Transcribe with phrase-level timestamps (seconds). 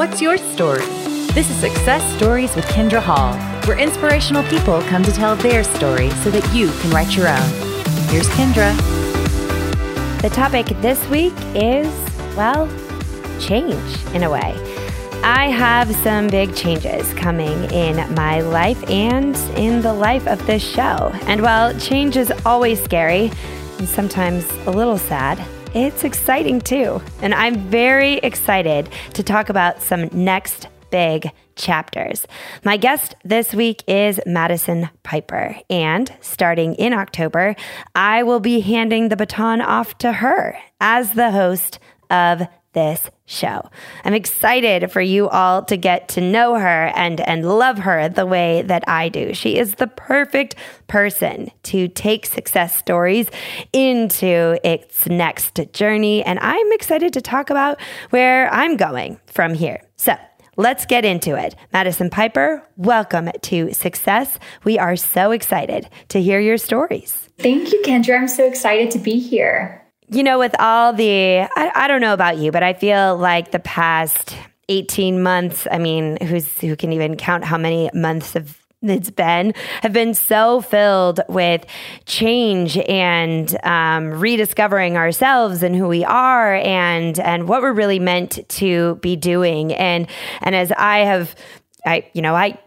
[0.00, 0.86] What's your story?
[1.34, 3.34] This is Success Stories with Kindra Hall,
[3.66, 7.50] where inspirational people come to tell their story so that you can write your own.
[8.08, 8.74] Here's Kindra.
[10.22, 11.86] The topic this week is,
[12.34, 12.66] well,
[13.38, 14.54] change in a way.
[15.22, 20.62] I have some big changes coming in my life and in the life of this
[20.66, 21.12] show.
[21.24, 23.30] And while change is always scary
[23.78, 27.00] and sometimes a little sad, it's exciting too.
[27.22, 32.26] And I'm very excited to talk about some next big chapters.
[32.64, 35.56] My guest this week is Madison Pieper.
[35.70, 37.54] And starting in October,
[37.94, 41.78] I will be handing the baton off to her as the host
[42.10, 42.42] of
[42.72, 43.68] this show.
[44.04, 48.26] I'm excited for you all to get to know her and and love her the
[48.26, 49.34] way that I do.
[49.34, 50.54] She is the perfect
[50.86, 53.28] person to take success stories
[53.72, 57.80] into its next journey and I'm excited to talk about
[58.10, 59.82] where I'm going from here.
[59.96, 60.16] So,
[60.56, 61.54] Let's get into it.
[61.72, 64.38] Madison Pieper, welcome to Success.
[64.62, 67.30] We are so excited to hear your stories.
[67.38, 68.18] Thank you, Kindra.
[68.18, 69.80] I'm so excited to be here
[70.10, 73.52] you know, with all the, I, I don't know about you, but I feel like
[73.52, 74.36] the past
[74.68, 79.52] 18 months, I mean, who's, who can even count how many months of it's been
[79.82, 81.66] have been so filled with
[82.06, 88.38] change and um, rediscovering ourselves and who we are and and what we're really meant
[88.48, 89.74] to be doing.
[89.74, 90.06] And
[90.40, 91.34] and as I have
[91.84, 92.58] I you know I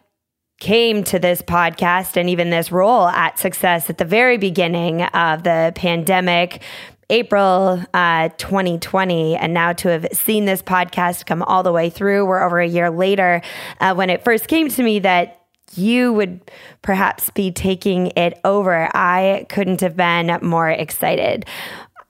[0.60, 5.44] came to this podcast and even this role at success at the very beginning of
[5.44, 6.62] the pandemic
[7.10, 12.26] April uh, 2020, and now to have seen this podcast come all the way through,
[12.26, 13.42] we're over a year later.
[13.80, 15.42] Uh, when it first came to me that
[15.76, 16.40] you would
[16.82, 21.46] perhaps be taking it over, I couldn't have been more excited.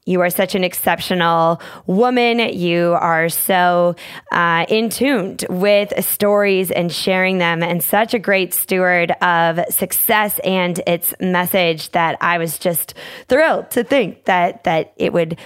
[0.06, 2.40] You are such an exceptional woman.
[2.40, 3.96] You are so
[4.32, 10.40] uh, in tuned with stories and sharing them, and such a great steward of success
[10.44, 12.96] and its message that I was just
[13.30, 15.40] thrilled to think that that it would.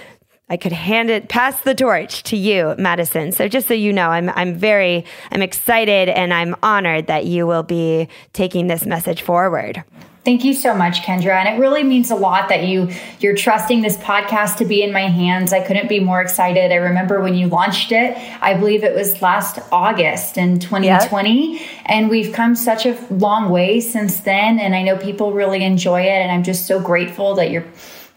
[0.50, 3.32] I could hand it, pass the torch to you, Madison.
[3.32, 7.46] So just so you know, I'm I'm very I'm excited and I'm honored that you
[7.46, 9.84] will be taking this message forward.
[10.28, 11.36] Thank you so much, Kindra.
[11.36, 14.92] And it really means a lot that you you're trusting this podcast to be in
[14.92, 15.54] my hands.
[15.54, 16.70] I couldn't be more excited.
[16.70, 21.54] I remember when you launched it, I believe it was last August in 2020.
[21.54, 21.68] Yep.
[21.86, 24.60] And we've come such a long way since then.
[24.60, 26.20] And I know people really enjoy it.
[26.20, 27.64] And I'm just so grateful that you're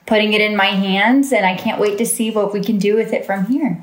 [0.05, 1.31] putting it in my hands.
[1.31, 3.81] And I can't wait to see what we can do with it from here.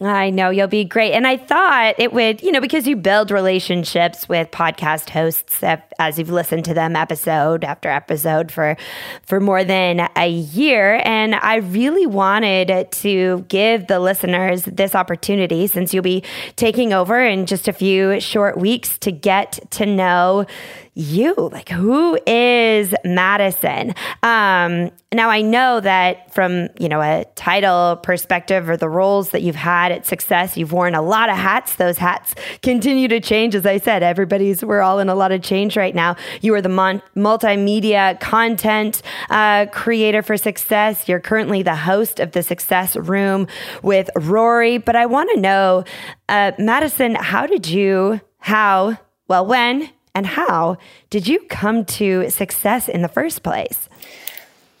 [0.00, 1.12] I know you'll be great.
[1.12, 5.62] And I thought it would, you know, because you build relationships with podcast hosts
[5.98, 8.76] as you've listened to them episode after episode for
[9.22, 15.66] for more than a year and I really wanted to give the listeners this opportunity
[15.66, 16.24] since you'll be
[16.56, 20.46] taking over in just a few short weeks to get to know
[20.94, 23.94] you like who is madison?
[24.22, 29.42] Um now i know that from you know a title perspective or the roles that
[29.42, 31.76] you've had at success you've worn a lot of hats.
[31.76, 33.54] Those hats continue to change.
[33.54, 36.16] As i said everybody's we're all in a lot of change right now.
[36.40, 41.08] You are the mon- multimedia content uh, creator for success.
[41.08, 43.46] You're currently the host of the success room
[43.82, 44.78] with rory.
[44.78, 45.84] But i want to know
[46.28, 50.76] uh, madison how did you how well when and how
[51.08, 53.88] did you come to success in the first place?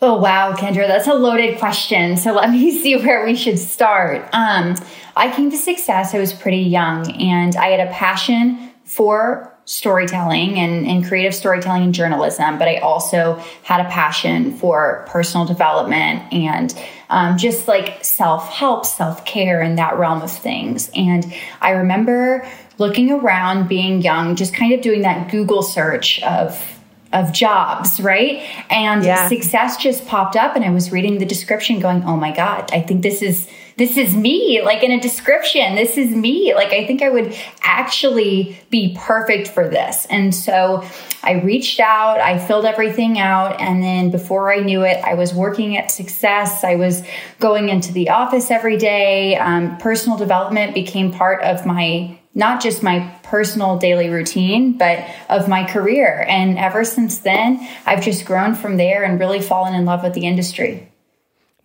[0.02, 2.16] Oh, wow, Kindra, that's a loaded question.
[2.16, 4.28] So let me see where we should start.
[4.32, 4.76] Um,
[5.16, 10.58] I came to success, I was pretty young, and I had a passion for storytelling
[10.58, 16.32] and, and creative storytelling and journalism, but I also had a passion for personal development
[16.32, 16.74] and
[17.08, 20.90] um, just like self help, self care, and that realm of things.
[20.94, 22.48] And I remember
[22.80, 26.66] looking around, being young, just kind of doing that Google search of
[27.12, 28.40] of jobs, right?
[28.70, 29.28] And yeah.
[29.28, 32.80] success just popped up and I was reading the description going, "Oh my god, I
[32.80, 36.54] think this is this is me." Like in a description, this is me.
[36.54, 40.06] Like I think I would actually be perfect for this.
[40.06, 40.84] And so
[41.24, 45.34] I reached out, I filled everything out, and then before I knew it, I was
[45.34, 46.62] working at Success.
[46.62, 47.02] I was
[47.40, 49.36] going into the office every day.
[49.36, 55.48] Um, personal development became part of my not just my personal daily routine, but of
[55.48, 56.24] my career.
[56.28, 60.14] And ever since then, I've just grown from there and really fallen in love with
[60.14, 60.90] the industry.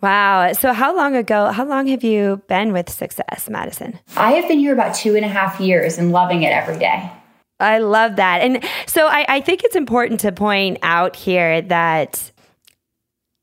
[0.02, 0.54] Wow.
[0.54, 4.00] So, how long ago, how long have you been with Success, Madison?
[4.16, 7.12] I have been here about two and a half years and loving it every day.
[7.60, 8.42] I love that.
[8.42, 12.32] And so, I, I think it's important to point out here that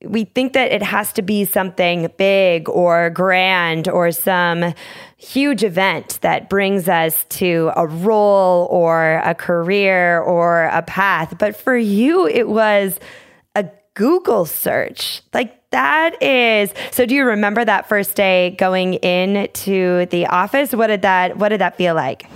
[0.05, 4.75] we think that it has to be something big or grand or some
[5.23, 11.37] huge event that brings us to a role or a career or a path.
[11.39, 12.99] But for you, it was
[13.55, 15.23] a Google search.
[15.33, 20.75] Like that is so do you remember that first day going into the office?
[20.75, 22.27] What did that what did that feel like?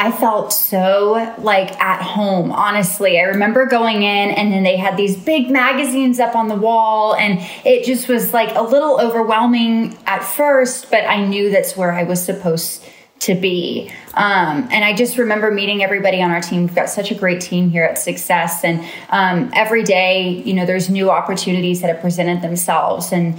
[0.00, 3.18] I felt so like at home, honestly.
[3.18, 7.16] I remember going in and then they had these big magazines up on the wall
[7.16, 11.90] and it just was like a little overwhelming at first, but I knew that's where
[11.90, 12.84] I was supposed
[13.20, 13.90] to be.
[14.14, 16.62] Um, and I just remember meeting everybody on our team.
[16.62, 18.62] We've got such a great team here at Success.
[18.62, 23.10] And um, every day, you know, there's new opportunities that have presented themselves.
[23.10, 23.36] And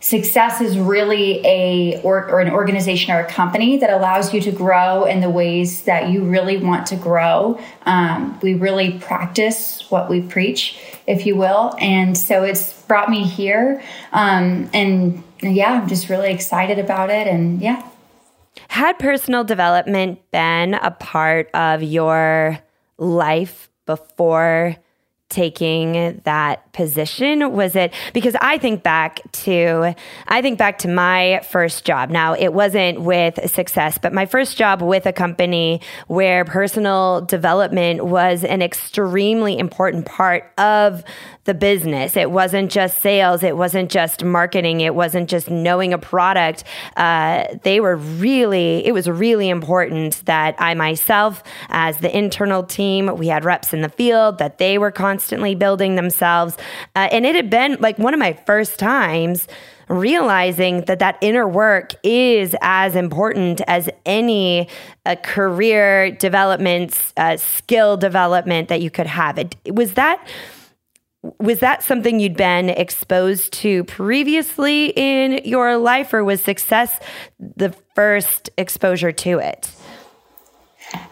[0.00, 4.52] success is really a or, or, an organization or a company that allows you to
[4.52, 7.60] grow in the ways that you really want to grow.
[7.84, 11.74] Um, we really practice what we preach if you will.
[11.80, 13.82] And so it's brought me here.
[14.12, 17.26] Um, and yeah i'm just really excited about it.
[17.26, 17.88] And yeah.
[18.68, 22.58] Had personal development been a part of your
[22.98, 24.76] life before
[25.28, 29.92] taking that position was it because i think back to
[30.28, 32.08] i think back to my first job.
[32.08, 38.04] Now it wasn't with success but my first job with a company where personal development
[38.04, 41.02] was an extremely important part of
[41.48, 42.14] the business.
[42.14, 43.42] It wasn't just sales.
[43.42, 44.82] It wasn't just marketing.
[44.82, 46.62] It wasn't just knowing a product.
[46.94, 53.16] Uh, they were really it was really important that i myself as the internal team
[53.16, 56.56] we had reps in the field that they were constantly building themselves
[56.94, 59.48] uh, and it had been like one of my first times
[59.88, 64.68] realizing that that inner work is as important as any
[65.06, 69.38] uh, career development, uh, skill development that you could have.
[69.38, 70.26] It was that
[71.40, 76.98] was that something you'd been exposed to previously in your life, or was success
[77.40, 79.70] the first exposure to it?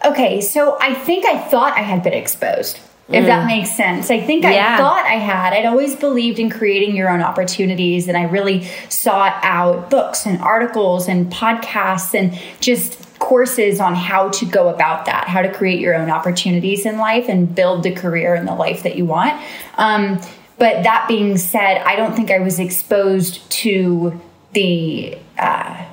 [0.05, 3.27] Okay, so I think I thought I had been exposed if mm.
[3.27, 4.11] that makes sense.
[4.11, 4.75] I think yeah.
[4.75, 5.53] I thought I had.
[5.53, 10.41] I'd always believed in creating your own opportunities, and I really sought out books and
[10.41, 15.79] articles and podcasts and just courses on how to go about that, how to create
[15.79, 19.41] your own opportunities in life and build the career and the life that you want.
[19.77, 20.19] Um,
[20.57, 24.19] but that being said, I don't think I was exposed to
[24.53, 25.17] the.
[25.37, 25.85] Uh,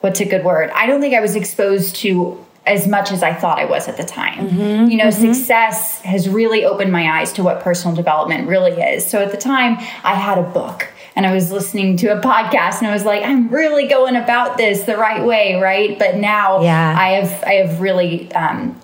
[0.00, 0.70] what's a good word?
[0.74, 3.96] I don't think I was exposed to as much as I thought I was at
[3.96, 4.48] the time.
[4.48, 5.32] Mm-hmm, you know, mm-hmm.
[5.32, 9.06] success has really opened my eyes to what personal development really is.
[9.08, 12.78] So at the time, I had a book and I was listening to a podcast
[12.78, 15.98] and I was like, I'm really going about this the right way, right?
[15.98, 16.96] But now yeah.
[16.98, 18.80] I have I have really um,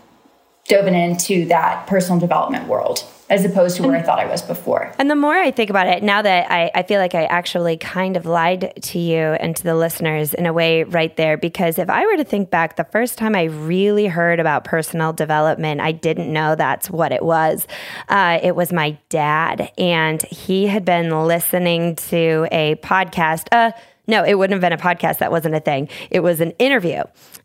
[0.69, 4.43] dove into that personal development world as opposed to where and, I thought I was
[4.43, 4.93] before.
[4.99, 7.77] And the more I think about it, now that I, I feel like I actually
[7.77, 11.79] kind of lied to you and to the listeners in a way right there, because
[11.79, 15.81] if I were to think back, the first time I really heard about personal development,
[15.81, 17.67] I didn't know that's what it was.
[18.09, 23.47] Uh, it was my dad, and he had been listening to a podcast.
[23.53, 23.71] Uh,
[24.09, 25.19] no, it wouldn't have been a podcast.
[25.19, 25.89] That wasn't a thing.
[26.11, 27.05] It was an interview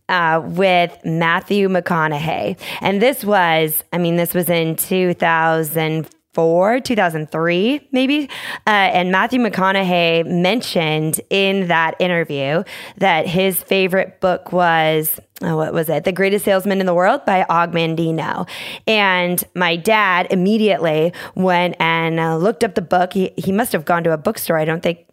[0.10, 2.60] uh, with Matthew McConaughey.
[2.82, 8.30] And this was, I mean, this was in 2004, 2003, maybe.
[8.68, 12.64] Uh, and Matthew McConaughey mentioned in that interview
[12.98, 16.06] that his favorite book was Oh, what was it?
[16.06, 18.48] The Greatest Salesman in the World by Og Mandino.
[18.88, 23.12] And my dad immediately went and uh, looked up the book.
[23.12, 24.58] He, he must have gone to a bookstore.
[24.58, 25.05] I don't think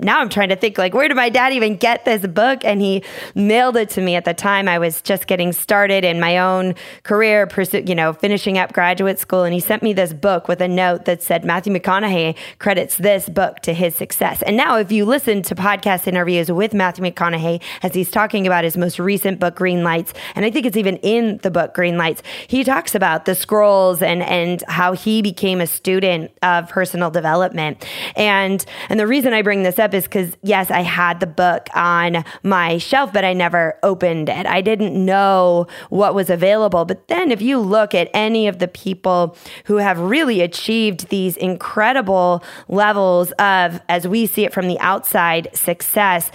[0.00, 2.62] now I'm trying to think like where did my dad even get this book?
[2.62, 3.02] And he
[3.34, 4.16] mailed it to me.
[4.16, 6.74] At the time I was just getting started in my own
[7.04, 9.44] career pursue you know finishing up graduate school.
[9.44, 13.30] And he sent me this book with a note that said Matthew McConaughey credits this
[13.30, 14.42] book to his success.
[14.42, 18.64] And now if you listen to podcast interviews with Matthew McConaughey as he's talking about
[18.64, 21.96] his most recent book Green Lights and I think it's even in the book Green
[21.96, 27.10] Lights he talks about the scrolls and and how he became a student of personal
[27.10, 27.86] development.
[28.16, 31.68] And and the reason I bring this up is because, yes, I had the book
[31.74, 34.46] on my shelf, but I never opened it.
[34.46, 36.84] I didn't know what was available.
[36.84, 41.36] But then, if you look at any of the people who have really achieved these
[41.36, 46.30] incredible levels of, as we see it from the outside, success,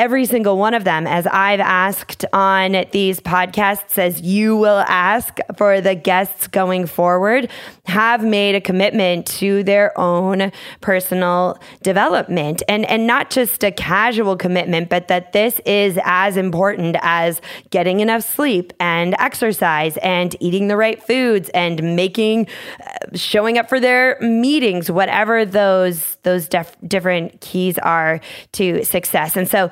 [0.00, 5.36] every single one of them, as I've asked on these podcasts, as you will ask
[5.58, 7.50] for the guests going forward,
[7.84, 14.38] have made a commitment to their own personal development and, and not just a casual
[14.38, 20.68] commitment, but that this is as important as getting enough sleep and exercise and eating
[20.68, 22.46] the right foods and making,
[22.80, 28.18] uh, showing up for their meetings, whatever those, those def- different keys are
[28.52, 29.36] to success.
[29.36, 29.68] And so,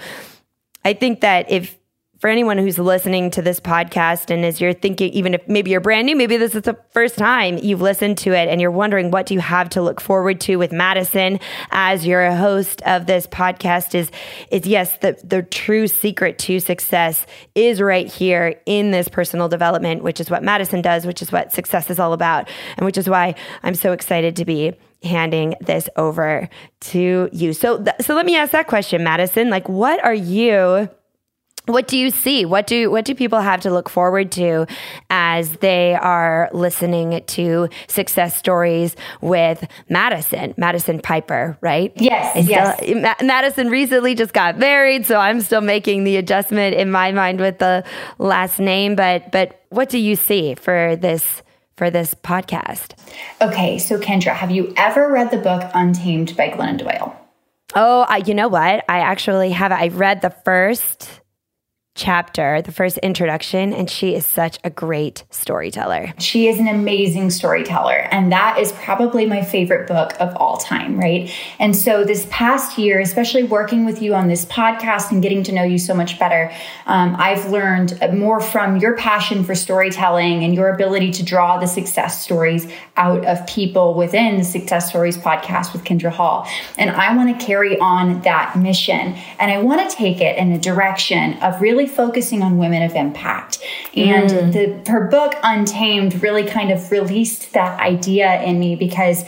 [0.88, 1.76] I think that if
[2.18, 5.82] for anyone who's listening to this podcast and as you're thinking, even if maybe you're
[5.82, 9.10] brand new, maybe this is the first time you've listened to it and you're wondering
[9.10, 11.40] what do you have to look forward to with Madison
[11.72, 14.10] as your host of this podcast is,
[14.50, 20.02] is yes, the, the true secret to success is right here in this personal development,
[20.02, 22.48] which is what Madison does, which is what success is all about.
[22.78, 26.48] And which is why I'm so excited to be handing this over
[26.80, 27.52] to you.
[27.52, 29.50] So, th- so let me ask that question, Madison.
[29.50, 30.88] Like, what are you?
[31.66, 32.46] What do you see?
[32.46, 34.66] What do what do people have to look forward to
[35.10, 41.92] as they are listening to success stories with Madison, Madison Pieper, right?
[41.96, 42.80] Yes, yes.
[42.96, 47.38] Ma- Madison recently just got married, so I'm still making the adjustment in my mind
[47.38, 47.84] with the
[48.16, 48.96] last name.
[48.96, 51.42] But but what do you see for this
[51.78, 52.92] for this podcast.
[53.40, 57.16] Okay, so Kindra, have you ever read the book Untamed by Glennon Doyle?
[57.74, 58.84] Oh, I, you know what?
[58.88, 59.72] I actually have.
[59.72, 61.20] I read the first
[61.98, 66.14] chapter, the first introduction, and she is such a great storyteller.
[66.18, 70.98] She is an amazing storyteller, and that is probably my favorite book of all time,
[70.98, 71.30] right?
[71.58, 75.52] And so, this past year, especially working with you on this podcast and getting to
[75.52, 76.52] know you so much better,
[76.86, 81.66] um, I've learned more from your passion for storytelling and your ability to draw the
[81.66, 86.48] success stories out of people within the Success Stories podcast with Kindra Hall.
[86.76, 90.52] And I want to carry on that mission, and I want to take it in
[90.52, 93.58] a direction of really focusing on women of impact.
[93.96, 94.84] And mm.
[94.84, 99.24] the her book Untamed really kind of released that idea in me because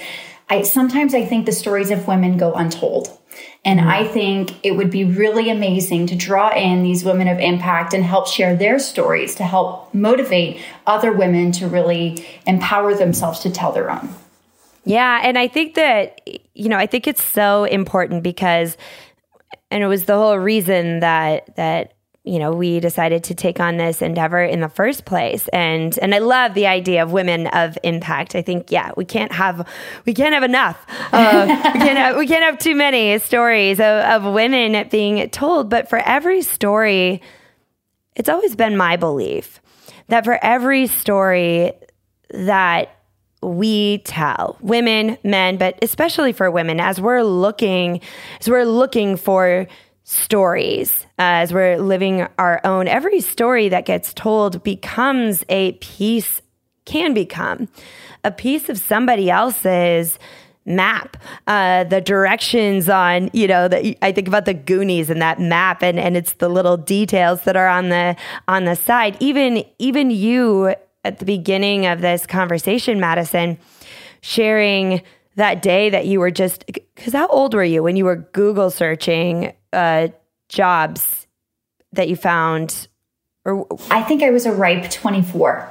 [0.49, 3.17] I sometimes I think the stories of women go untold.
[3.65, 3.87] And mm.
[3.87, 8.05] I think it would be really amazing to draw in these women of impact and
[8.05, 13.73] help share their stories to help motivate other women to really empower themselves to tell
[13.73, 14.09] their own.
[14.85, 15.21] Yeah.
[15.23, 16.21] And I think that,
[16.55, 18.77] you know, I think it's so important because,
[19.71, 21.93] and it was the whole reason that, that
[22.25, 25.49] you know, we decided to take on this endeavor in the first place.
[25.49, 28.35] And and I love the idea of women of impact.
[28.35, 29.67] I think, yeah, we can't have
[30.05, 30.85] we can't have enough.
[31.13, 35.71] Uh, we can't have, we can't have too many stories of, of women being told.
[35.71, 37.23] But for every story,
[38.17, 39.61] it's always been my belief
[40.09, 41.73] that for every story
[42.31, 42.97] that
[43.43, 48.01] we tell women, men, but especially for women, as we're looking,
[48.41, 49.67] as we're looking for
[50.11, 52.89] stories as we're living our own.
[52.89, 56.43] Every story that gets told becomes a piece,
[56.85, 57.69] can become
[58.25, 60.19] a piece of somebody else's
[60.67, 65.41] map uh, the directions on you know that i think about the goonies and that
[65.41, 68.15] map and and it's the little details that are on the
[68.47, 70.75] on the side even even you
[71.05, 73.59] at the beginning of this conversation madison
[74.21, 75.01] sharing
[75.41, 78.71] that day that you were just because how old were you when you were google
[78.71, 80.09] searching uh,
[80.49, 81.27] jobs
[81.93, 82.89] that you found?
[83.45, 85.69] Or I think I was a ripe 24.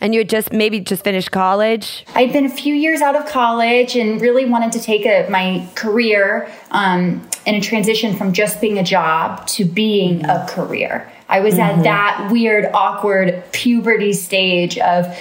[0.00, 2.04] And you had just maybe just finished college?
[2.14, 5.66] I'd been a few years out of college and really wanted to take a, my
[5.74, 11.10] career um, in a transition from just being a job to being a career.
[11.28, 11.78] I was mm-hmm.
[11.78, 15.16] at that weird, awkward puberty stage of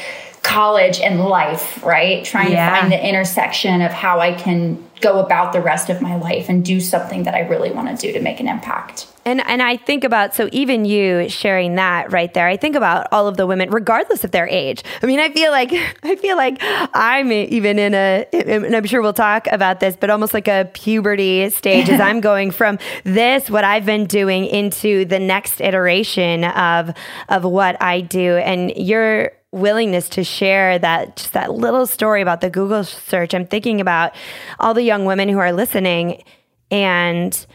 [0.46, 2.24] college and life, right?
[2.24, 2.70] Trying yeah.
[2.70, 6.50] to find the intersection of how I can go about the rest of my life
[6.50, 9.08] and do something that I really want to do to make an impact.
[9.26, 12.48] And and I think about so even you sharing that right there.
[12.48, 14.84] I think about all of the women, regardless of their age.
[15.02, 15.72] I mean, I feel like
[16.04, 20.12] I feel like I'm even in a, and I'm sure we'll talk about this, but
[20.12, 25.06] almost like a puberty stage as I'm going from this what I've been doing into
[25.06, 26.94] the next iteration of
[27.30, 28.38] of what I do.
[28.38, 33.34] And you're willingness to share that just that little story about the Google search.
[33.34, 34.14] I'm thinking about
[34.60, 36.24] all the young women who are listening
[36.70, 37.46] and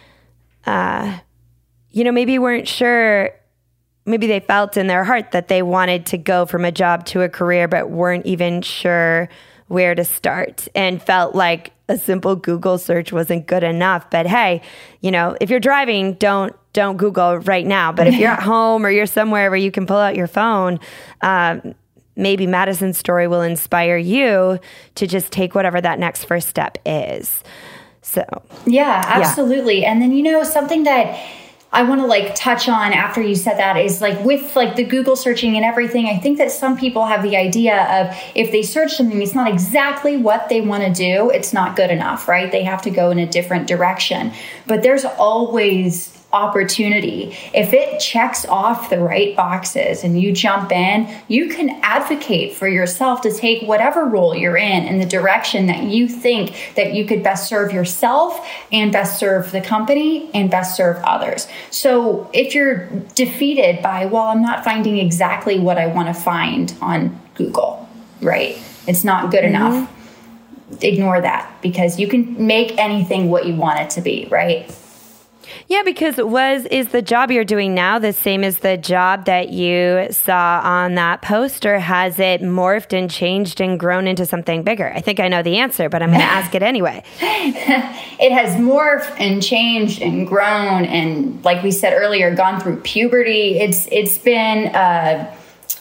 [0.67, 1.19] uh,
[1.91, 3.31] you know, maybe weren't sure
[4.07, 7.23] maybe they felt in their heart that they wanted to go from a job to
[7.23, 9.29] a career but weren't even sure
[9.69, 14.11] where to start and felt like a simple Google search wasn't good enough.
[14.11, 14.63] But hey,
[15.01, 17.93] you know, if you're driving, don't don't Google right now.
[17.93, 20.81] But if you're at home or you're somewhere where you can pull out your phone,
[21.21, 21.75] um,
[22.21, 24.59] maybe Madison's story will inspire you
[24.95, 27.43] to just take whatever that next first step is.
[28.03, 28.25] So,
[28.67, 29.83] yeah, absolutely.
[29.83, 29.93] Yeah.
[29.93, 31.19] And then, you know, something that
[31.73, 34.83] I want to like touch on after you said that is like with like the
[34.83, 36.07] Google searching and everything.
[36.07, 39.49] I think that some people have the idea of if they search something, it's not
[39.49, 42.51] exactly what they want to do, it's not good enough, right?
[42.51, 44.33] They have to go in a different direction.
[44.67, 47.37] But there's always opportunity.
[47.53, 52.69] If it checks off the right boxes and you jump in, you can advocate for
[52.69, 57.05] yourself to take whatever role you're in in the direction that you think that you
[57.05, 61.49] could best serve yourself and best serve the company and best serve others.
[61.71, 66.73] So if you're defeated by, well, I'm not finding exactly what I want to find
[66.81, 67.89] on Google,
[68.21, 68.57] right?
[68.87, 69.57] It's not good mm-hmm.
[69.57, 69.97] enough.
[70.81, 74.73] Ignore that because you can make anything what you want it to be, right?
[75.69, 79.51] Yeah, because was is the job you're doing now the same as the job that
[79.51, 81.79] you saw on that poster?
[81.79, 84.93] has it morphed and changed and grown into something bigger?
[84.95, 87.03] I think I know the answer, but I'm going to ask it anyway.
[87.21, 93.59] it has morphed and changed and grown, and like we said earlier, gone through puberty.
[93.59, 94.69] It's it's been.
[94.75, 95.37] Uh,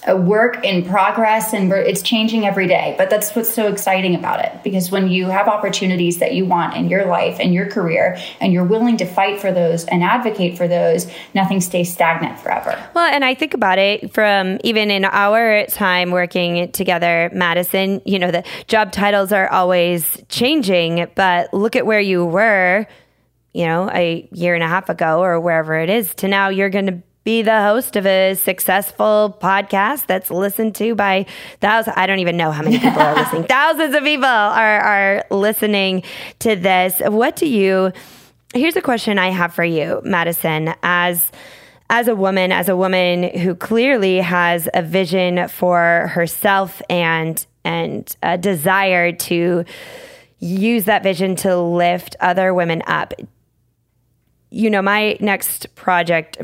[0.08, 2.96] a work in progress and it's changing every day.
[2.98, 6.76] But that's what's so exciting about it because when you have opportunities that you want
[6.76, 10.58] in your life and your career and you're willing to fight for those and advocate
[10.58, 12.82] for those, nothing stays stagnant forever.
[12.94, 18.20] Well, and I think about it from even in our time working together, Madison, you
[18.20, 22.88] know, the job titles are always changing, but look at where you were
[23.52, 26.70] you know, a year and a half ago or wherever it is to now you're
[26.70, 31.26] going to be the host of a successful podcast that's listened to by
[31.60, 31.96] thousands.
[31.98, 33.44] I don't even know how many people are listening.
[33.44, 36.04] Thousands of people are, are listening
[36.40, 37.02] to this.
[37.06, 37.92] What do you,
[38.54, 41.32] here's a question I have for you, Madison, as,
[41.90, 48.16] as a woman, as a woman who clearly has a vision for herself and, and
[48.24, 49.66] a desire to
[50.40, 53.14] use that vision to lift other women up
[54.52, 56.38] you know, my next project,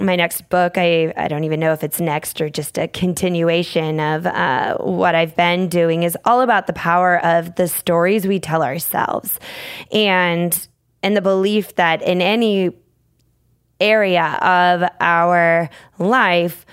[0.00, 3.98] my next book, I, I don't even know if it's next or just a continuation
[3.98, 8.38] of uh, what I've been doing, is all about the power of the stories we
[8.38, 9.40] tell ourselves,
[9.90, 10.68] and
[11.02, 12.70] and the belief that in any
[13.80, 16.64] area of our life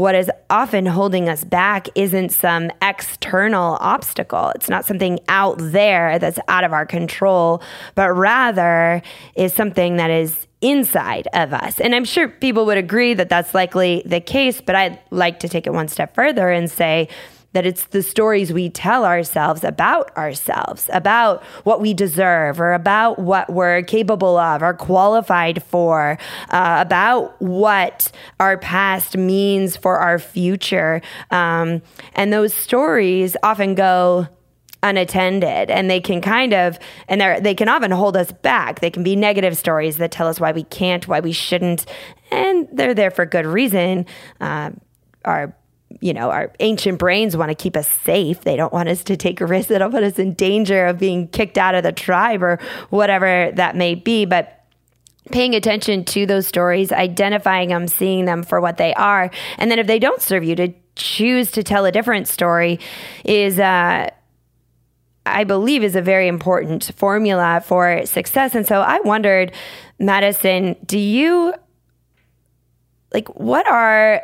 [0.00, 4.50] what is often holding us back isn't some external obstacle.
[4.54, 7.62] It's not something out there that's out of our control,
[7.94, 9.02] but rather
[9.34, 11.78] is something that is inside of us.
[11.80, 15.50] And I'm sure people would agree that that's likely the case, but I'd like to
[15.50, 17.08] take it one step further and say,
[17.52, 23.18] that it's the stories we tell ourselves about ourselves, about what we deserve, or about
[23.18, 26.16] what we're capable of or qualified for,
[26.50, 31.00] uh, about what our past means for our future.
[31.30, 31.82] Um,
[32.14, 34.28] and those stories often go
[34.82, 38.90] unattended and they can kind of and they they can often hold us back they
[38.90, 41.84] can be negative stories that tell us why we can't why we shouldn't
[42.30, 44.06] and they're there for good reason
[44.40, 44.70] uh,
[45.26, 45.54] our
[46.00, 48.42] you know, our ancient brains want to keep us safe.
[48.42, 51.28] They don't want us to take a risk that'll put us in danger of being
[51.28, 52.58] kicked out of the tribe or
[52.90, 54.24] whatever that may be.
[54.24, 54.64] But
[55.32, 59.30] paying attention to those stories, identifying them, seeing them for what they are.
[59.58, 62.78] And then if they don't serve you, to choose to tell a different story
[63.24, 64.10] is, uh,
[65.26, 68.54] I believe, is a very important formula for success.
[68.54, 69.52] And so I wondered,
[69.98, 71.54] Madison, do you
[73.12, 74.22] like what are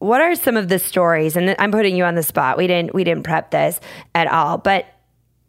[0.00, 2.92] what are some of the stories and i'm putting you on the spot we didn't
[2.94, 3.80] we didn't prep this
[4.14, 4.86] at all but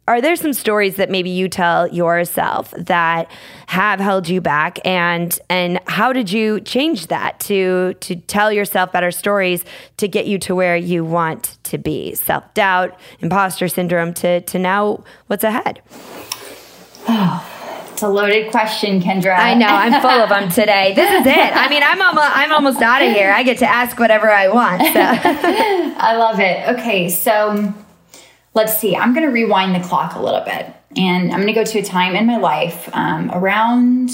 [0.08, 3.30] are there some stories that maybe you tell yourself that
[3.66, 4.80] have held you back?
[4.84, 9.64] And and how did you change that to to tell yourself better stories
[9.98, 12.14] to get you to where you want to be?
[12.14, 15.80] Self-doubt imposter syndrome to to now what's ahead?
[17.08, 17.61] Oh
[18.02, 19.38] It's a loaded question, Kindra.
[19.38, 19.68] I know.
[19.68, 20.92] I'm full of them today.
[20.92, 21.56] This is it.
[21.56, 23.30] I mean, I'm almost I'm almost out of here.
[23.30, 24.82] I get to ask whatever I want.
[24.82, 24.88] So.
[24.98, 26.68] I love it.
[26.70, 27.72] Okay, so
[28.54, 28.96] let's see.
[28.96, 31.78] I'm going to rewind the clock a little bit, and I'm going to go to
[31.78, 34.10] a time in my life um, around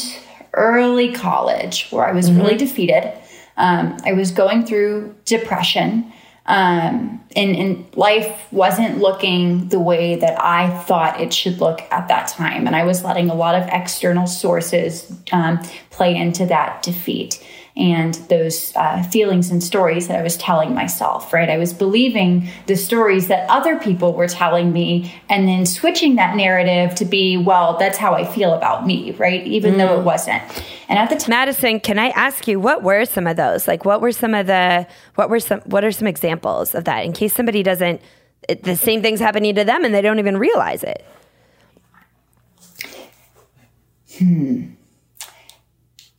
[0.53, 2.43] early college where I was mm-hmm.
[2.43, 3.19] really defeated.
[3.57, 6.13] Um, I was going through depression
[6.49, 12.09] um, and, and life wasn't looking the way that I thought it should look at
[12.09, 12.67] that time.
[12.67, 17.45] And I was letting a lot of external sources um, play into that defeat
[17.79, 21.49] and those uh, feelings and stories that I was telling myself, right?
[21.49, 26.37] I was believing the stories that other people were telling me and then switching that
[26.37, 29.47] narrative to be, well, that's how I feel about me, right?
[29.47, 29.79] Even mm.
[29.79, 30.05] though it mm.
[30.05, 30.43] wasn't.
[30.89, 33.69] And at the time, Madison, can I ask you what were some of those?
[33.69, 37.05] Like, what were some of the, what were some, what are some examples of that
[37.05, 38.03] in case somebody doesn't,
[38.49, 41.05] it, the same thing's happening to them and they don't even realize it?
[44.19, 44.75] Hmm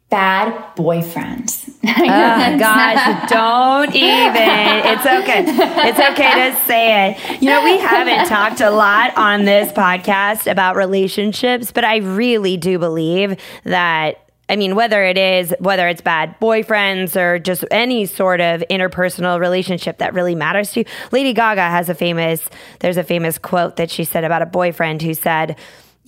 [0.10, 1.70] bad boyfriends.
[1.88, 4.36] oh gosh, don't even.
[4.36, 5.44] It's okay.
[5.48, 7.42] It's okay to say it.
[7.42, 12.58] You know, we haven't talked a lot on this podcast about relationships, but I really
[12.58, 18.08] do believe that I mean, whether it is, whether it's bad boyfriends or just any
[18.08, 20.86] sort of interpersonal relationship that really matters to you.
[21.12, 25.04] Lady Gaga has a famous, there's a famous quote that she said about a boyfriend
[25.04, 25.56] who said,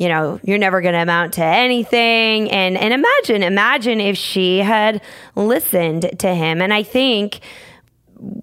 [0.01, 2.49] you know, you're never going to amount to anything.
[2.49, 4.99] And, and imagine, imagine if she had
[5.35, 6.59] listened to him.
[6.59, 7.41] And I think,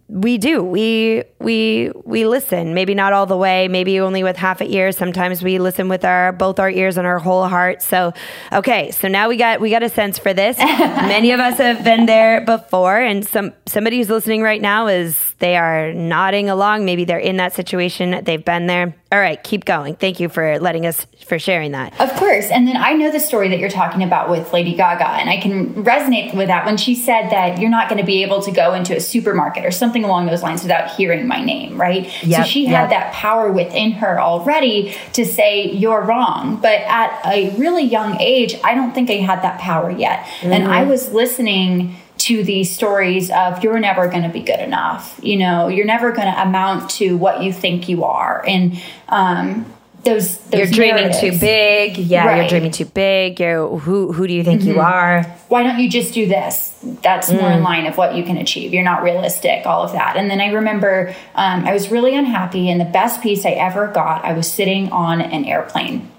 [0.09, 0.61] we do.
[0.65, 2.75] We we we listen.
[2.75, 3.69] Maybe not all the way.
[3.69, 4.91] Maybe only with half a ear.
[4.91, 7.81] Sometimes we listen with our both our ears and our whole heart.
[7.81, 8.13] So
[8.51, 8.91] okay.
[8.91, 10.59] So now we got we got a sense for this.
[10.59, 15.28] Many of us have been there before, and some somebody who's listening right now is
[15.39, 16.85] they are nodding along.
[16.85, 18.25] Maybe they're in that situation.
[18.25, 18.95] They've been there.
[19.11, 19.95] All right, keep going.
[19.95, 21.99] Thank you for letting us for sharing that.
[22.01, 22.51] Of course.
[22.51, 25.39] And then I know the story that you're talking about with Lady Gaga, and I
[25.39, 28.51] can resonate with that when she said that you're not going to be able to
[28.51, 32.05] go into a supermarket or something along those lines without hearing my name, right?
[32.23, 32.73] Yep, so she yep.
[32.73, 36.57] had that power within her already to say you're wrong.
[36.61, 40.25] But at a really young age, I don't think I had that power yet.
[40.25, 40.53] Mm-hmm.
[40.53, 41.97] And I was listening
[42.29, 45.19] to these stories of you're never going to be good enough.
[45.23, 48.45] You know, you're never going to amount to what you think you are.
[48.47, 49.67] And, um,
[50.05, 51.21] those, those you're dreaming narratives.
[51.21, 51.99] too big.
[51.99, 52.37] Yeah, right.
[52.39, 53.41] you're dreaming too big.
[53.41, 54.71] You're, who who do you think mm-hmm.
[54.71, 55.25] you are?
[55.49, 56.73] Why don't you just do this?
[57.03, 57.41] That's mm.
[57.41, 57.65] more in mm.
[57.65, 58.73] line of what you can achieve.
[58.73, 59.67] You're not realistic.
[59.67, 60.17] All of that.
[60.17, 63.89] And then I remember um, I was really unhappy, and the best piece I ever
[63.89, 66.11] got, I was sitting on an airplane.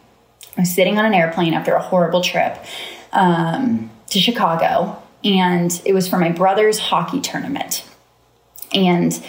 [0.58, 2.58] I was sitting on an airplane after a horrible trip
[3.14, 7.86] um, to Chicago, and it was for my brother's hockey tournament.
[8.74, 9.22] And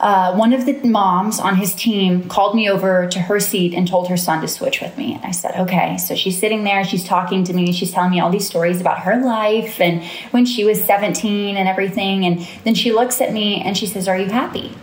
[0.00, 3.86] uh, one of the moms on his team called me over to her seat and
[3.86, 5.14] told her son to switch with me.
[5.14, 5.98] And I said, okay.
[5.98, 9.00] So she's sitting there, she's talking to me, she's telling me all these stories about
[9.00, 12.24] her life and when she was 17 and everything.
[12.24, 14.74] And then she looks at me and she says, Are you happy?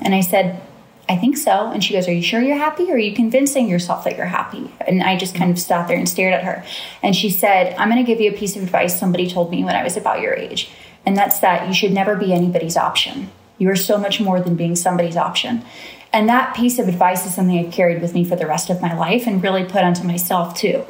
[0.00, 0.62] And I said,
[1.08, 1.70] I think so.
[1.70, 2.90] And she goes, Are you sure you're happy?
[2.90, 4.70] Or are you convincing yourself that you're happy?
[4.86, 6.64] And I just kind of sat there and stared at her.
[7.02, 9.62] And she said, I'm going to give you a piece of advice somebody told me
[9.62, 10.70] when I was about your age.
[11.04, 13.30] And that's that you should never be anybody's option.
[13.58, 15.64] You are so much more than being somebody's option.
[16.12, 18.82] And that piece of advice is something I've carried with me for the rest of
[18.82, 20.84] my life and really put onto myself too.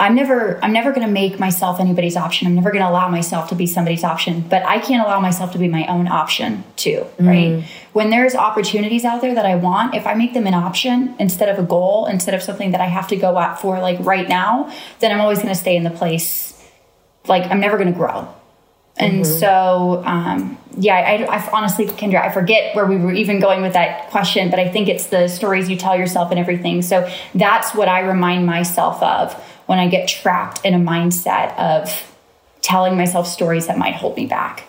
[0.00, 2.46] I'm never I'm never going to make myself anybody's option.
[2.46, 5.52] I'm never going to allow myself to be somebody's option, but I can't allow myself
[5.52, 7.52] to be my own option too, right?
[7.52, 7.64] Mm.
[7.92, 11.50] When there's opportunities out there that I want, if I make them an option instead
[11.50, 14.26] of a goal, instead of something that I have to go at for like right
[14.26, 16.58] now, then I'm always going to stay in the place
[17.26, 18.26] like I'm never going to grow.
[18.96, 19.38] And mm-hmm.
[19.38, 23.72] so, um, yeah, I, I, honestly, Kindra, I forget where we were even going with
[23.74, 26.82] that question, but I think it's the stories you tell yourself and everything.
[26.82, 29.34] So that's what I remind myself of
[29.70, 32.12] when I get trapped in a mindset of
[32.60, 34.64] telling myself stories that might hold me back.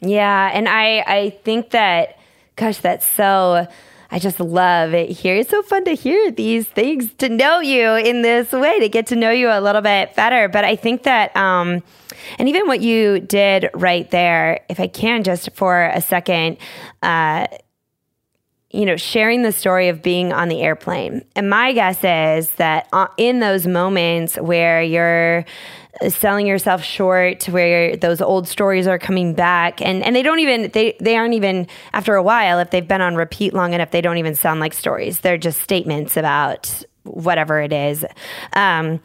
[0.00, 2.16] Yeah, and I I think that
[2.54, 3.66] gosh, that's so
[4.12, 5.34] I just love it here.
[5.34, 9.08] It's so fun to hear these things, to know you in this way, to get
[9.08, 10.48] to know you a little bit better.
[10.48, 11.82] But I think that, um,
[12.38, 16.58] and even what you did right there, if I can just for a second,
[17.02, 17.48] uh,
[18.74, 21.24] you know, sharing the story of being on the airplane.
[21.36, 25.44] And my guess is that uh, in those moments where you're
[26.08, 30.40] selling yourself short, to where those old stories are coming back, and, and they don't
[30.40, 33.92] even, they, they aren't even, after a while, if they've been on repeat long enough,
[33.92, 35.20] they don't even sound like stories.
[35.20, 38.04] They're just statements about whatever it is.
[38.54, 39.00] Um,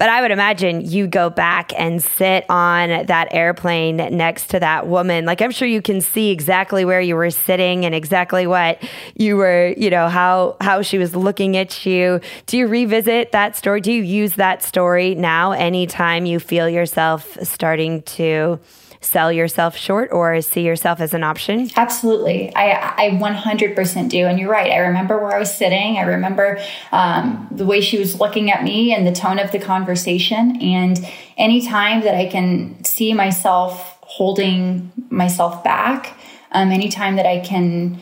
[0.00, 4.86] but I would imagine you go back and sit on that airplane next to that
[4.86, 5.26] woman.
[5.26, 8.82] Like I'm sure you can see exactly where you were sitting and exactly what
[9.14, 12.22] you were, you know, how how she was looking at you.
[12.46, 13.82] Do you revisit that story?
[13.82, 18.58] Do you use that story now anytime you feel yourself starting to
[19.00, 21.70] sell yourself short or see yourself as an option?
[21.76, 22.54] Absolutely.
[22.54, 24.26] I, I 100% do.
[24.26, 24.70] And you're right.
[24.70, 25.96] I remember where I was sitting.
[25.96, 26.60] I remember
[26.92, 30.60] um, the way she was looking at me and the tone of the conversation.
[30.60, 30.98] And
[31.38, 36.16] anytime that I can see myself holding myself back,
[36.52, 38.00] um, anytime that I can,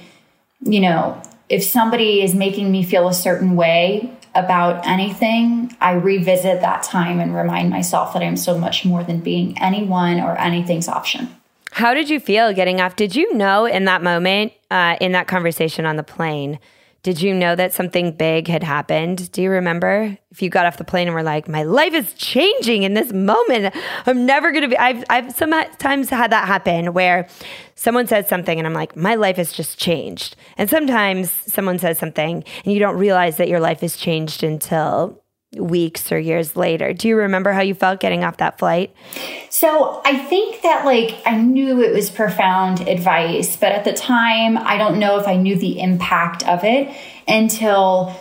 [0.61, 6.61] you know, if somebody is making me feel a certain way, about anything, I revisit
[6.61, 10.89] that time and remind myself that I'm so much more than being anyone or anything's
[10.89, 11.29] option.
[11.73, 12.97] How did you feel getting off?
[12.97, 16.59] Did you know in that moment, uh, in that conversation on the plane,
[17.09, 19.33] did you know that something big had happened?
[19.33, 22.13] Do you remember if you got off the plane and were like, "My life is
[22.13, 23.75] changing in this moment.
[24.05, 27.27] I'm never going to be." I've I've sometimes had that happen where
[27.77, 31.99] someone says something and I'm like, "My life has just changed." And sometimes someone says
[31.99, 35.19] something and you don't realize that your life has changed until
[35.57, 36.93] weeks or years later.
[36.93, 38.95] Do you remember how you felt getting off that flight?
[39.49, 44.59] So I think that like I knew it was profound advice, but at the time,
[44.59, 46.95] I don't know if I knew the impact of it
[47.27, 48.15] until,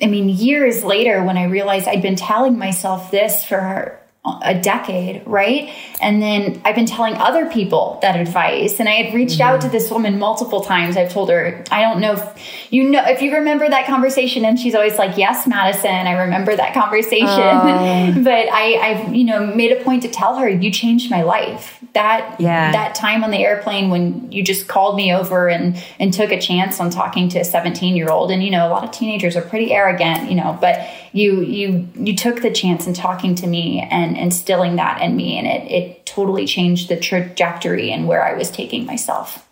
[0.00, 5.26] I mean, years later when I realized I'd been telling myself this for a decade,
[5.26, 5.74] right?
[6.02, 8.78] And then I've been telling other people that advice.
[8.78, 9.54] And I had reached mm-hmm.
[9.54, 10.98] out to this woman multiple times.
[10.98, 14.44] I've told her, I don't know if you know, if you remember that conversation.
[14.44, 17.28] And she's always like, yes, Madison, I remember that conversation.
[17.28, 18.14] Oh.
[18.22, 21.82] but I, I've, you know, made a point to tell her, you changed my life.
[21.94, 22.70] That, yeah.
[22.70, 26.40] that time on the airplane when you just called me over and, and took a
[26.40, 28.30] chance on talking to a 17 year old.
[28.30, 31.88] And, you know, a lot of teenagers are pretty arrogant, you know, but you, you,
[31.96, 35.38] you took the chance in talking to me and, and instilling that in me.
[35.38, 39.46] And it, it totally changed the trajectory and where I was taking myself.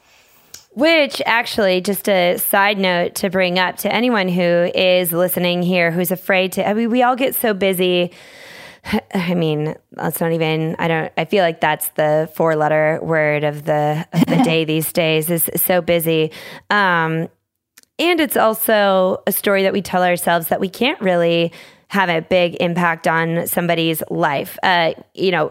[0.72, 5.90] Which actually, just a side note to bring up to anyone who is listening here
[5.90, 8.12] who's afraid to, I mean, we all get so busy.
[9.14, 13.44] I mean, that's not even, I don't, I feel like that's the four letter word
[13.44, 16.32] of the, of the day these days is so busy.
[16.70, 17.28] Um,
[17.98, 21.52] and it's also a story that we tell ourselves that we can't really
[21.88, 24.58] have a big impact on somebody's life.
[24.62, 25.50] Uh, you know,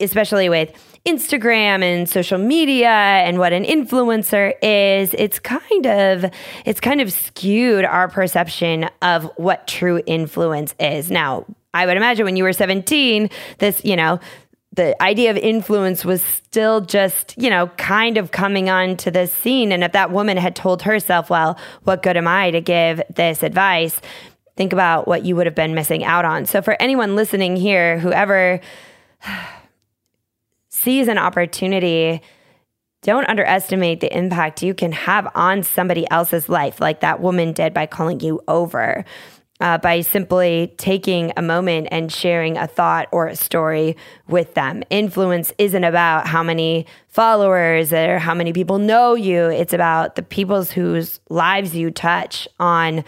[0.00, 0.72] especially with
[1.06, 6.24] Instagram and social media and what an influencer is, it's kind of
[6.64, 11.10] it's kind of skewed our perception of what true influence is.
[11.10, 11.44] Now,
[11.74, 14.18] I would imagine when you were 17, this, you know,
[14.72, 19.72] the idea of influence was still just, you know, kind of coming onto the scene.
[19.72, 23.42] And if that woman had told herself, well, what good am I to give this
[23.42, 24.00] advice?
[24.58, 26.44] Think about what you would have been missing out on.
[26.44, 28.60] So, for anyone listening here, whoever
[30.68, 32.20] sees an opportunity,
[33.02, 37.72] don't underestimate the impact you can have on somebody else's life, like that woman did
[37.72, 39.04] by calling you over.
[39.60, 43.96] Uh, by simply taking a moment and sharing a thought or a story
[44.28, 44.84] with them.
[44.88, 49.46] Influence isn't about how many followers or how many people know you.
[49.46, 53.02] It's about the people's whose lives you touch on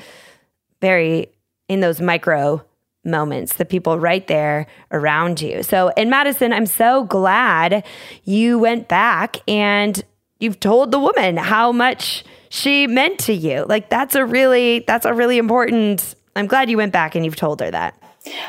[0.81, 1.31] very
[1.71, 2.63] in those micro
[3.05, 5.63] moments, the people right there around you.
[5.63, 7.85] So, in Madison, I'm so glad
[8.25, 10.03] you went back and
[10.41, 13.65] you've told the woman how much she meant to you.
[13.69, 17.37] Like that's a really that's a really important I'm glad you went back and you've
[17.37, 18.00] told her that.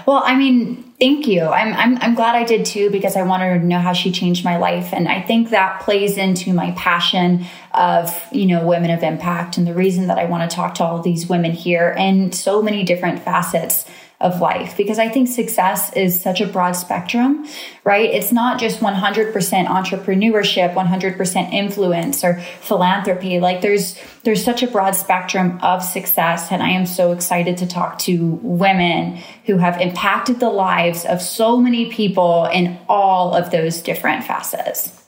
[0.05, 1.41] Well, I mean, thank you.
[1.43, 4.43] I'm, I'm, I'm glad I did too because I wanted to know how she changed
[4.45, 4.93] my life.
[4.93, 9.65] And I think that plays into my passion of, you know, women of impact and
[9.65, 12.83] the reason that I want to talk to all these women here and so many
[12.83, 13.85] different facets
[14.21, 17.45] of life because I think success is such a broad spectrum,
[17.83, 18.09] right?
[18.09, 23.39] It's not just 100% entrepreneurship, 100% influence or philanthropy.
[23.39, 27.67] Like there's there's such a broad spectrum of success and I am so excited to
[27.67, 33.49] talk to women who have impacted the lives of so many people in all of
[33.49, 35.00] those different facets.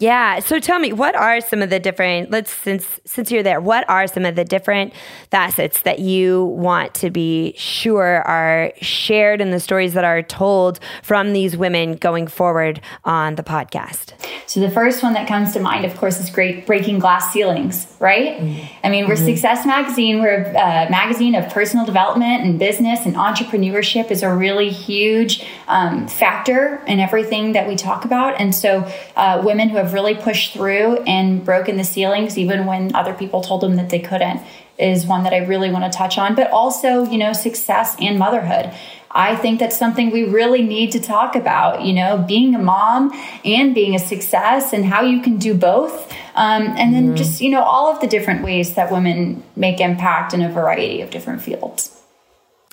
[0.00, 0.40] Yeah.
[0.40, 3.88] So tell me, what are some of the different let's since since you're there, what
[3.88, 4.94] are some of the different
[5.30, 10.80] facets that you want to be sure are shared in the stories that are told
[11.02, 14.14] from these women going forward on the podcast?
[14.46, 17.89] So the first one that comes to mind, of course, is great breaking glass ceilings,
[18.00, 18.38] right?
[18.38, 18.86] Mm-hmm.
[18.86, 19.26] I mean, we're mm-hmm.
[19.26, 20.20] Success Magazine.
[20.22, 26.08] We're a magazine of personal development and business and entrepreneurship is a really huge um,
[26.08, 28.40] factor in everything that we talk about.
[28.40, 32.66] And so uh, women who have have really pushed through and broken the ceilings, even
[32.66, 34.40] when other people told them that they couldn't,
[34.78, 36.34] is one that I really want to touch on.
[36.34, 38.72] But also, you know, success and motherhood.
[39.12, 43.12] I think that's something we really need to talk about, you know, being a mom
[43.44, 46.12] and being a success and how you can do both.
[46.40, 47.16] Um, and then mm-hmm.
[47.16, 51.02] just, you know, all of the different ways that women make impact in a variety
[51.02, 52.00] of different fields.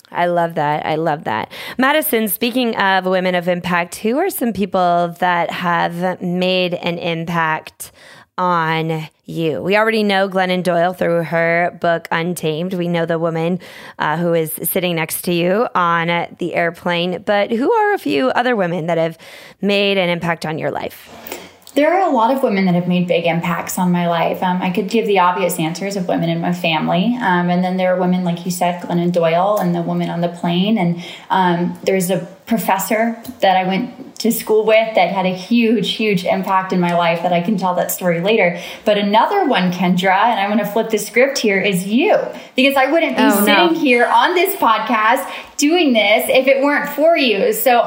[0.09, 0.85] I love that.
[0.85, 1.51] I love that.
[1.77, 7.91] Madison, speaking of women of impact, who are some people that have made an impact
[8.37, 9.61] on you?
[9.61, 12.73] We already know Glennon Doyle through her book Untamed.
[12.73, 13.59] We know the woman
[13.99, 16.07] uh, who is sitting next to you on
[16.39, 19.17] the airplane, but who are a few other women that have
[19.61, 21.43] made an impact on your life?
[21.77, 24.41] There are a lot of women that have made big impacts on my life.
[24.41, 27.15] Um, I could give the obvious answers of women in my family.
[27.17, 30.21] Um, and then there are women, like you said, Glennon Doyle and the woman on
[30.21, 30.79] the plane.
[30.79, 35.91] And um, there's a professor that I went to school with that had a huge,
[35.91, 38.59] huge impact in my life that I can tell that story later.
[38.85, 42.17] But another one, Kindra, and I'm going to flip the script here, is you.
[42.55, 43.79] Because I wouldn't be oh, sitting no.
[43.79, 47.53] here on this podcast doing this if it weren't for you.
[47.53, 47.81] So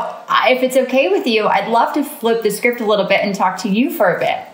[0.46, 3.34] if it's okay with you, I'd love to flip the script a little bit and
[3.34, 4.49] talk to you for a bit.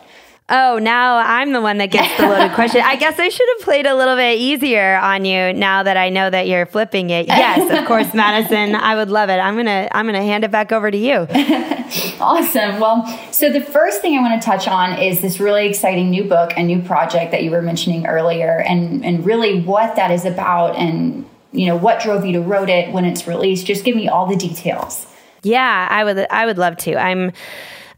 [0.48, 2.80] Oh, now I'm the one that gets the loaded question.
[2.80, 6.08] I guess I should have played a little bit easier on you now that I
[6.08, 7.26] know that you're flipping it.
[7.26, 8.76] Yes, of course, Madison.
[8.76, 9.38] I would love it.
[9.38, 11.26] I'm gonna I'm gonna hand it back over to you.
[12.20, 12.78] awesome.
[12.78, 16.22] Well, so the first thing I want to touch on is this really exciting new
[16.22, 20.24] book, a new project that you were mentioning earlier, and and really what that is
[20.24, 23.66] about, and you know what drove you to wrote it when it's released.
[23.66, 25.06] Just give me all the details.
[25.42, 26.94] Yeah, I would I would love to.
[26.94, 27.32] I'm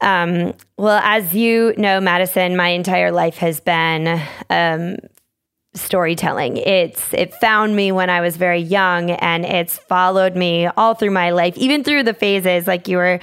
[0.00, 4.96] um, well, as you know, Madison, my entire life has been um,
[5.74, 6.56] storytelling.
[6.56, 11.10] It's it found me when I was very young and it's followed me all through
[11.10, 13.20] my life, even through the phases like you were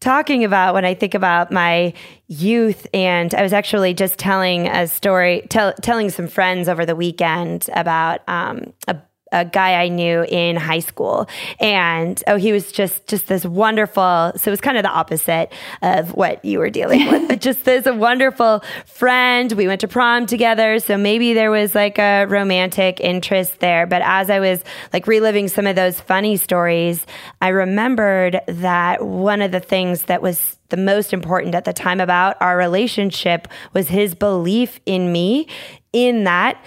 [0.00, 1.92] talking about when I think about my
[2.28, 6.96] youth and I was actually just telling a story tell, telling some friends over the
[6.96, 8.96] weekend about um, a
[9.32, 14.32] a guy I knew in high school, and oh, he was just just this wonderful.
[14.36, 17.64] So it was kind of the opposite of what you were dealing with, but just
[17.64, 19.50] this wonderful friend.
[19.52, 23.86] We went to prom together, so maybe there was like a romantic interest there.
[23.86, 24.62] But as I was
[24.92, 27.04] like reliving some of those funny stories,
[27.40, 32.00] I remembered that one of the things that was the most important at the time
[32.00, 35.46] about our relationship was his belief in me
[35.92, 36.62] in that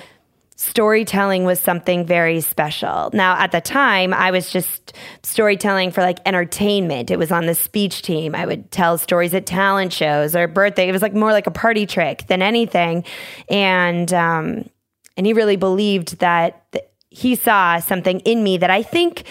[0.59, 3.09] storytelling was something very special.
[3.13, 4.91] Now, at the time, I was just
[5.23, 7.09] storytelling for like entertainment.
[7.09, 8.35] It was on the speech team.
[8.35, 10.89] I would tell stories at talent shows or birthday.
[10.89, 13.05] It was like more like a party trick than anything.
[13.49, 14.69] And um,
[15.15, 19.23] and he really believed that th- he saw something in me that I think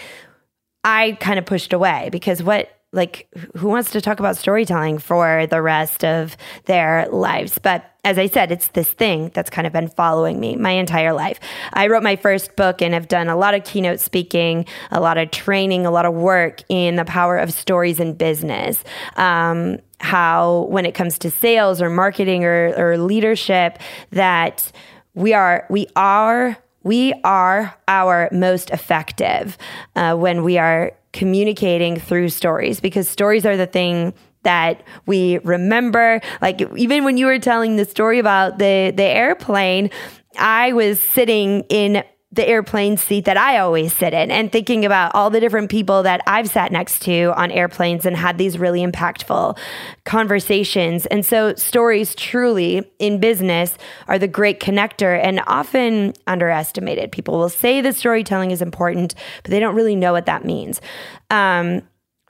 [0.83, 5.47] I kind of pushed away because what like who wants to talk about storytelling for
[5.47, 7.59] the rest of their lives?
[7.59, 11.13] But as i said it's this thing that's kind of been following me my entire
[11.13, 11.39] life.
[11.75, 15.19] I wrote my first book and have done a lot of keynote speaking a lot
[15.19, 18.83] of training a lot of work in the power of stories in business.
[19.17, 23.79] Um, how when it comes to sales or marketing or, or leadership
[24.11, 24.73] that
[25.15, 29.59] we are we are we are our most effective
[29.97, 36.21] uh, when we are communicating through stories because stories are the thing that we remember.
[36.41, 39.91] Like even when you were telling the story about the the airplane
[40.39, 45.15] i was sitting in the airplane seat that I always sit in and thinking about
[45.15, 48.85] all the different people that I've sat next to on airplanes and had these really
[48.85, 49.57] impactful
[50.05, 51.07] conversations.
[51.07, 57.13] And so, stories truly in business are the great connector and often underestimated.
[57.13, 60.83] People will say that storytelling is important, but they don't really know what that means.
[61.31, 61.83] Um,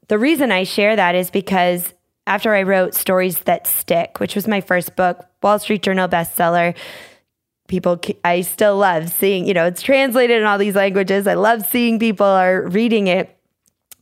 [0.06, 1.92] the reason I share that is because
[2.28, 6.76] after I wrote Stories That Stick, which was my first book, Wall Street Journal bestseller,
[7.68, 11.64] people i still love seeing you know it's translated in all these languages i love
[11.66, 13.38] seeing people are reading it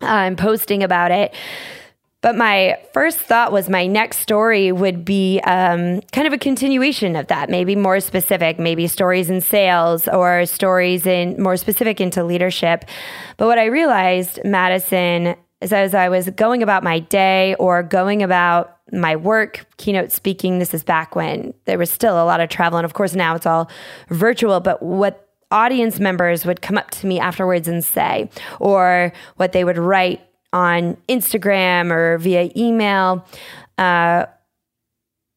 [0.01, 1.35] and posting about it
[2.27, 7.15] but my first thought was my next story would be um, kind of a continuation
[7.15, 12.25] of that, maybe more specific, maybe stories in sales or stories in more specific into
[12.25, 12.85] leadership.
[13.37, 18.23] But what I realized, Madison, is as I was going about my day or going
[18.23, 20.59] about my work, keynote speaking.
[20.59, 22.79] This is back when there was still a lot of travel.
[22.79, 23.71] And of course, now it's all
[24.09, 24.61] virtual.
[24.61, 29.65] But what audience members would come up to me afterwards and say, or what they
[29.65, 30.21] would write
[30.53, 33.27] on Instagram or via email,
[33.79, 34.27] uh,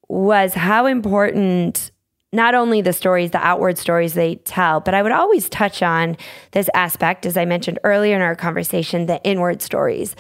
[0.08, 1.92] was how important
[2.32, 6.16] not only the stories, the outward stories they tell, but I would always touch on
[6.52, 10.16] this aspect, as I mentioned earlier in our conversation, the inward stories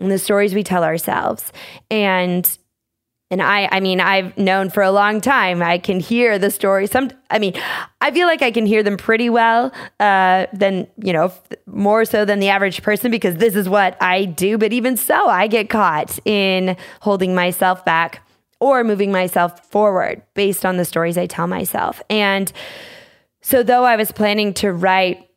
[0.00, 1.52] and the stories we tell ourselves.
[1.90, 2.58] And
[3.28, 5.60] and I, I mean, I've known for a long time.
[5.60, 6.86] I can hear the story.
[6.86, 7.54] Some, I mean,
[8.00, 9.72] I feel like I can hear them pretty well.
[9.98, 11.32] Uh, than you know,
[11.66, 14.58] more so than the average person because this is what I do.
[14.58, 18.25] But even so, I get caught in holding myself back
[18.60, 22.02] or moving myself forward based on the stories I tell myself.
[22.08, 22.50] And
[23.42, 25.28] so, though I was planning to write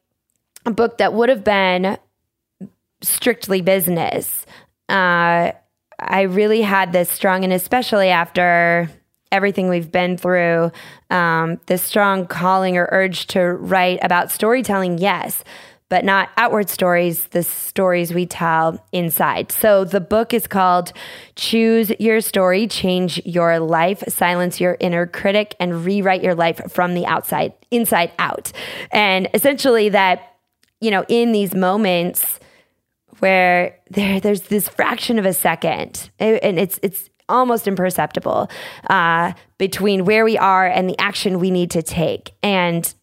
[0.65, 1.97] a book that would have been
[3.01, 4.45] strictly business.
[4.87, 5.51] Uh,
[5.99, 8.89] I really had this strong, and especially after
[9.31, 10.71] everything we've been through,
[11.09, 15.43] um, this strong calling or urge to write about storytelling, yes,
[15.89, 19.51] but not outward stories, the stories we tell inside.
[19.51, 20.93] So the book is called
[21.35, 26.93] Choose Your Story, Change Your Life, Silence Your Inner Critic, and Rewrite Your Life from
[26.93, 28.51] the outside, inside out.
[28.91, 30.35] And essentially, that,
[30.79, 32.39] you know, in these moments,
[33.17, 38.49] where there there's this fraction of a second, and it's it's almost imperceptible
[38.89, 42.93] uh, between where we are and the action we need to take, and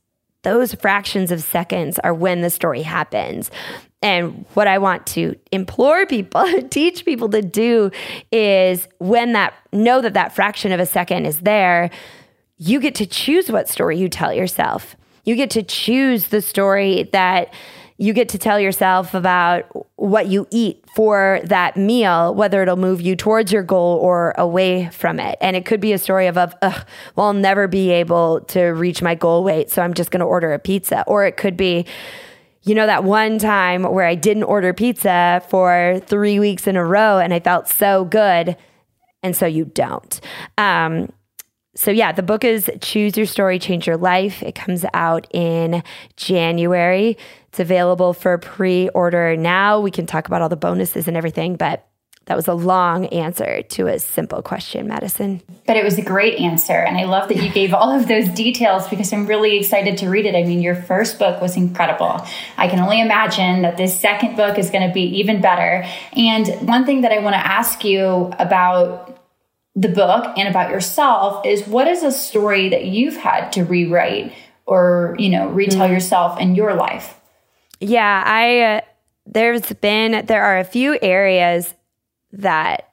[0.47, 3.51] those fractions of seconds are when the story happens.
[4.01, 7.91] and what I want to implore people, teach people to do
[8.31, 11.91] is when that, know that that fraction of a second is there,
[12.59, 14.95] you get to choose what story you tell yourself.
[15.25, 17.53] You get to choose the story that
[17.99, 19.65] you get to tell yourself about
[19.97, 24.91] what you eat for that meal, whether it'll move you towards your goal or away
[24.91, 25.39] from it.
[25.41, 29.01] And it could be a story of, of well, I'll never be able to reach
[29.01, 31.05] my goal weight, so I'm just going to order a pizza.
[31.07, 31.87] Or it could be,
[32.63, 36.85] you know, that one time where I didn't order pizza for three weeks in a
[36.85, 38.57] row and I felt so good.
[39.23, 40.21] And so you don't.
[40.59, 41.11] Um,
[41.77, 44.43] so yeah, the book is Choose Your Story, Change Your Life.
[44.43, 45.83] It comes out in
[46.17, 47.19] January.
[47.57, 49.81] It's available for pre-order now.
[49.81, 51.89] We can talk about all the bonuses and everything, but
[52.27, 55.41] that was a long answer to a simple question, Madison.
[55.67, 56.75] But it was a great answer.
[56.75, 60.11] And I love that you gave all of those details because I'm really excited to
[60.11, 60.35] read it.
[60.35, 62.27] I mean, your first book was incredible.
[62.59, 65.87] I can only imagine that this second book is going to be even better.
[66.13, 69.19] And one thing that I want to ask you about
[69.75, 74.35] the book and about yourself is what is a story that you've had to rewrite
[74.67, 75.95] or you know retell mm-hmm.
[75.95, 77.16] yourself in your life
[77.81, 78.81] yeah i uh,
[79.27, 81.75] there's been there are a few areas
[82.33, 82.93] that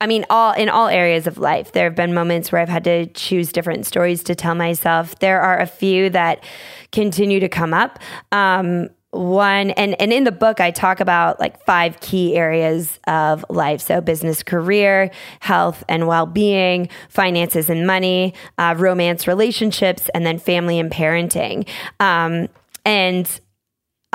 [0.00, 2.84] i mean all in all areas of life there have been moments where i've had
[2.84, 5.18] to choose different stories to tell myself.
[5.18, 6.44] There are a few that
[6.92, 7.98] continue to come up.
[8.32, 13.44] Um, one and and in the book I talk about like five key areas of
[13.48, 13.80] life.
[13.80, 15.10] So business career
[15.40, 21.66] health and well-being finances and money uh, romance relationships and then family and parenting.
[21.98, 22.48] Um,
[22.84, 23.40] and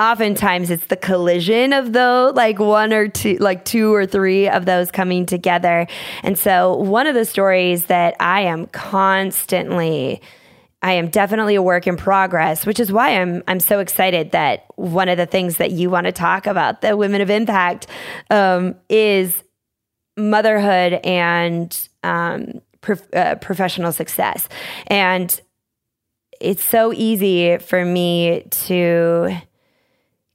[0.02, 4.64] oftentimes it's the collision of those like one or two like two or three of
[4.64, 5.86] those coming together
[6.22, 10.20] and so one of the stories that i am constantly
[10.84, 14.64] I am definitely a work in progress, which is why I'm I'm so excited that
[14.74, 17.86] one of the things that you want to talk about, the Women of Impact,
[18.30, 19.32] um, is
[20.16, 24.48] motherhood and um, prof- uh, professional success.
[24.88, 25.40] And
[26.40, 29.40] it's so easy for me to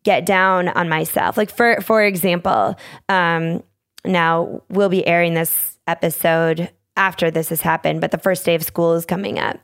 [0.08, 1.36] get down on myself.
[1.36, 2.78] Like for for example,
[3.10, 3.62] um,
[4.06, 8.64] now we'll be airing this episode after this has happened, but the first day of
[8.64, 9.60] school is coming up.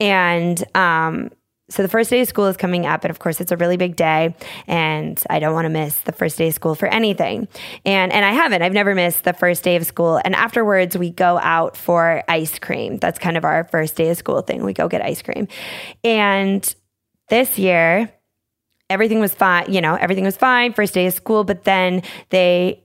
[0.00, 1.30] And um,
[1.70, 3.76] so the first day of school is coming up and of course it's a really
[3.76, 4.34] big day
[4.66, 7.46] and I don't want to miss the first day of school for anything.
[7.84, 8.62] And and I haven't.
[8.62, 12.58] I've never missed the first day of school and afterwards we go out for ice
[12.58, 12.96] cream.
[12.96, 14.64] That's kind of our first day of school thing.
[14.64, 15.46] We go get ice cream.
[16.02, 16.74] And
[17.28, 18.12] this year
[18.90, 22.82] everything was fine, you know, everything was fine first day of school, but then they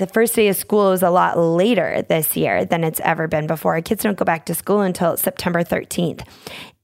[0.00, 3.46] the first day of school is a lot later this year than it's ever been
[3.46, 3.80] before.
[3.82, 6.26] Kids don't go back to school until September 13th.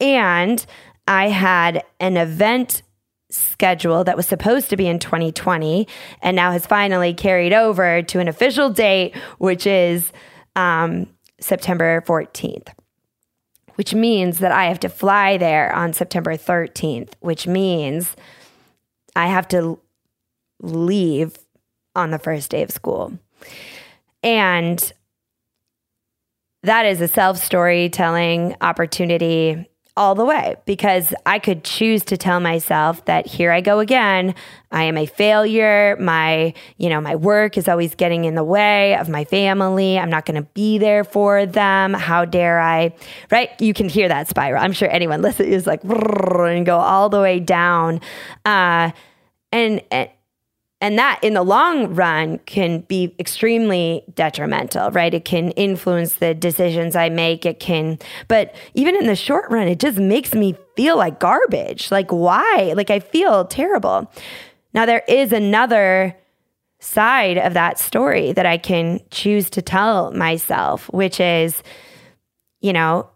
[0.00, 0.64] And
[1.08, 2.82] I had an event
[3.30, 5.88] schedule that was supposed to be in 2020
[6.22, 10.12] and now has finally carried over to an official date, which is
[10.54, 11.08] um,
[11.40, 12.68] September 14th.
[13.76, 18.14] Which means that I have to fly there on September 13th, which means
[19.16, 19.80] I have to
[20.60, 21.36] leave
[21.94, 23.18] on the first day of school.
[24.22, 24.92] And
[26.62, 32.38] that is a self storytelling opportunity all the way because I could choose to tell
[32.38, 34.34] myself that here I go again.
[34.70, 35.96] I am a failure.
[35.98, 39.98] My, you know, my work is always getting in the way of my family.
[39.98, 41.94] I'm not going to be there for them.
[41.94, 42.94] How dare I?
[43.30, 43.50] Right?
[43.60, 44.62] You can hear that spiral.
[44.62, 48.00] I'm sure anyone listen is like and go all the way down.
[48.44, 48.90] Uh,
[49.52, 50.10] and, and
[50.86, 55.12] and that in the long run can be extremely detrimental right?
[55.12, 57.44] It can influence the decisions i make.
[57.44, 61.90] It can but even in the short run it just makes me feel like garbage.
[61.90, 62.72] Like why?
[62.76, 64.08] Like i feel terrible.
[64.74, 66.16] Now there is another
[66.78, 71.62] side of that story that i can choose to tell myself which is
[72.60, 73.08] you know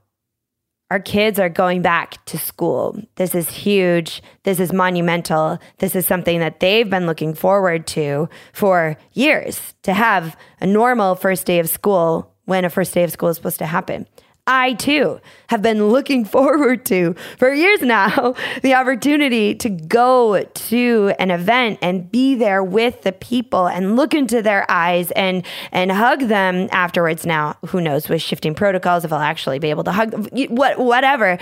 [0.91, 3.01] our kids are going back to school.
[3.14, 4.22] This is huge.
[4.43, 5.59] This is monumental.
[5.78, 11.14] This is something that they've been looking forward to for years to have a normal
[11.14, 14.07] first day of school when a first day of school is supposed to happen.
[14.51, 21.14] I too have been looking forward to for years now the opportunity to go to
[21.20, 25.92] an event and be there with the people and look into their eyes and and
[25.92, 27.24] hug them afterwards.
[27.24, 30.78] Now, who knows with shifting protocols if I'll actually be able to hug them, what
[30.78, 31.38] whatever.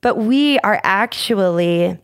[0.00, 1.98] But we are actually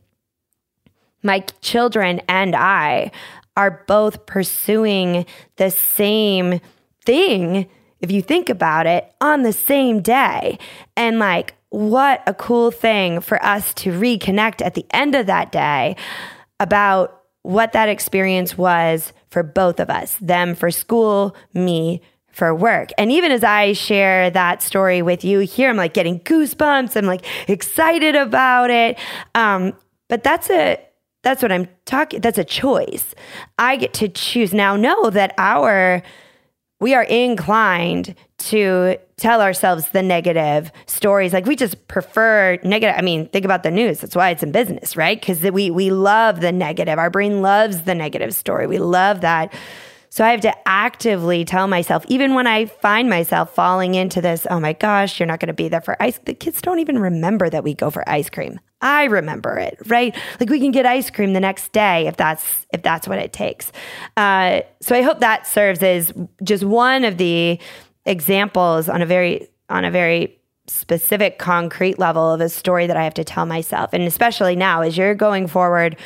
[1.23, 3.13] my children and I
[3.57, 5.25] are both pursuing
[5.57, 6.61] the same
[7.07, 7.71] thing
[8.05, 10.59] if you think about it, on the same day.
[10.97, 15.51] And like, what a cool thing for us to reconnect at the end of that
[15.51, 15.97] day
[16.61, 22.01] about what that experience was for both of us them for school, me
[22.31, 22.91] for work.
[22.99, 26.97] And even as I share that story with you here, I'm like getting goosebumps.
[26.97, 28.99] I'm like excited about it.
[29.35, 29.73] Um,
[30.09, 30.79] but that's a
[31.23, 32.21] that's what I'm talking.
[32.21, 33.15] That's a choice.
[33.59, 34.77] I get to choose now.
[34.77, 36.03] Know that our
[36.81, 41.33] we are inclined to tell ourselves the negative stories.
[41.33, 42.95] Like we just prefer negative.
[42.99, 44.01] I mean, think about the news.
[44.01, 45.19] That's why it's in business, right?
[45.19, 46.99] Because we we love the negative.
[46.99, 48.67] Our brain loves the negative story.
[48.67, 49.53] We love that.
[50.15, 54.47] So I have to actively tell myself, even when I find myself falling into this,
[54.49, 56.21] oh my gosh, you're not going to be there for ice.
[56.25, 58.61] The kids don't even remember that we go for ice cream.
[58.81, 60.17] I remember it, right?
[60.39, 63.33] Like we can get ice cream the next day if that's if that's what it
[63.33, 63.73] takes.
[64.17, 66.13] Uh, so I hope that serves as
[66.45, 67.59] just one of the
[68.07, 70.39] examples on a very on a very
[70.69, 74.83] specific concrete level of a story that I have to tell myself, and especially now
[74.83, 75.97] as you're going forward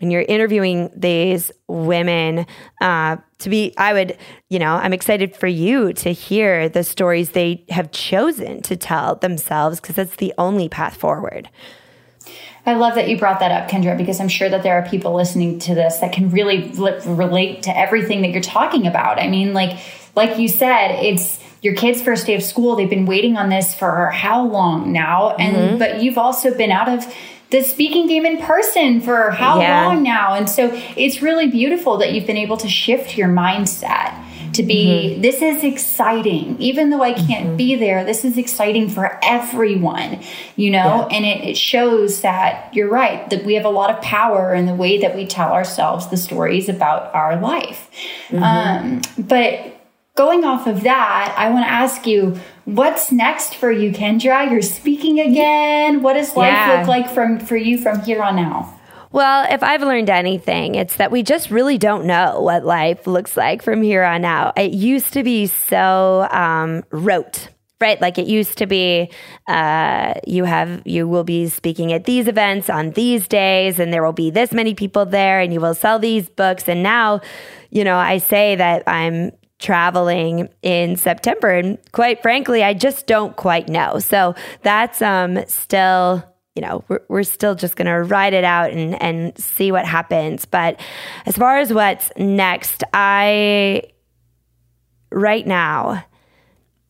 [0.00, 2.46] and you're interviewing these women
[2.80, 4.16] uh, to be i would
[4.48, 9.16] you know i'm excited for you to hear the stories they have chosen to tell
[9.16, 11.48] themselves because that's the only path forward
[12.68, 15.14] I love that you brought that up, Kindra, because I'm sure that there are people
[15.14, 16.72] listening to this that can really
[17.06, 19.20] relate to everything that you're talking about.
[19.20, 19.78] I mean, like,
[20.16, 22.74] like you said, it's your kid's first day of school.
[22.74, 25.36] They've been waiting on this for how long now?
[25.36, 25.78] And, mm-hmm.
[25.78, 27.14] but you've also been out of
[27.50, 29.86] the speaking game in person for how yeah.
[29.86, 30.34] long now?
[30.34, 34.22] And so it's really beautiful that you've been able to shift your mindset
[34.56, 35.22] to be mm-hmm.
[35.22, 37.56] this is exciting even though i can't mm-hmm.
[37.56, 40.20] be there this is exciting for everyone
[40.56, 41.16] you know yeah.
[41.16, 44.66] and it, it, shows that you're right that we have a lot of power in
[44.66, 47.90] the way that we tell ourselves the stories about our life
[48.28, 48.42] mm-hmm.
[48.42, 49.75] um, but
[50.16, 52.36] going off of that i want to ask you
[52.66, 54.50] what's next for you kindra?
[54.50, 56.02] You're speaking again.
[56.02, 56.78] What does life yeah.
[56.78, 58.74] look like from for you from here on out?
[59.12, 63.36] Well, if I've learned anything, it's that we just really don't know what life looks
[63.36, 64.58] like from here on out.
[64.58, 67.48] It used to be so um, rote
[67.78, 68.00] right?
[68.00, 69.10] Like it used to be
[69.46, 74.02] uh, you have you will be speaking at these events on these days and there
[74.02, 76.70] will be this many people there and you will sell these books.
[76.70, 77.20] And now
[77.70, 83.36] you know i say that i'm traveling in september and quite frankly i just don't
[83.36, 86.22] quite know so that's um still
[86.56, 89.84] you know, we're, we're still just going to ride it out and, and see what
[89.84, 90.46] happens.
[90.46, 90.80] But
[91.26, 93.82] as far as what's next, I,
[95.12, 96.02] right now,